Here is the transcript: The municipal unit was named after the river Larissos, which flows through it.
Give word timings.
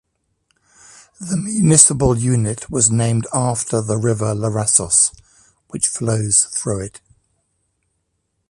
The 1.19 1.37
municipal 1.37 2.17
unit 2.17 2.71
was 2.71 2.89
named 2.89 3.27
after 3.35 3.81
the 3.83 3.99
river 3.99 4.33
Larissos, 4.33 5.11
which 5.67 5.87
flows 5.87 6.45
through 6.45 6.79
it. 6.85 7.01